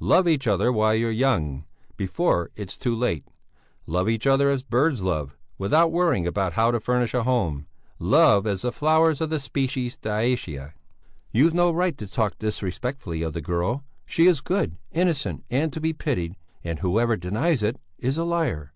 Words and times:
Love 0.00 0.26
each 0.26 0.48
other 0.48 0.72
while 0.72 0.96
you're 0.96 1.12
young, 1.12 1.64
before 1.96 2.50
it's 2.56 2.76
too 2.76 2.92
late; 2.92 3.24
love 3.86 4.08
each 4.08 4.26
other 4.26 4.50
as 4.50 4.64
birds 4.64 5.00
love, 5.00 5.36
without 5.58 5.92
worrying 5.92 6.26
about 6.26 6.54
how 6.54 6.72
to 6.72 6.80
furnish 6.80 7.14
a 7.14 7.22
home; 7.22 7.66
love 8.00 8.48
as 8.48 8.62
the 8.62 8.72
flowers 8.72 9.20
of 9.20 9.30
the 9.30 9.38
species 9.38 9.96
Dioecia." 9.96 10.72
"You've 11.30 11.54
no 11.54 11.70
right 11.70 11.96
to 11.98 12.08
talk 12.08 12.36
disrespectfully 12.40 13.22
of 13.22 13.32
the 13.32 13.40
girl. 13.40 13.84
She 14.04 14.26
is 14.26 14.40
good, 14.40 14.76
innocent, 14.90 15.44
and 15.50 15.72
to 15.72 15.80
be 15.80 15.92
pitied, 15.92 16.34
and 16.64 16.80
whoever 16.80 17.16
denies 17.16 17.62
it 17.62 17.78
is 17.96 18.18
a 18.18 18.24
liar. 18.24 18.72